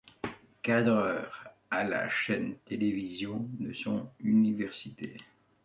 Cadreur 0.63 1.53
à 1.69 1.83
la 1.83 2.09
chaîne 2.09 2.55
télévision 2.65 3.47
de 3.59 3.71
son 3.71 4.09
université. 4.21 5.15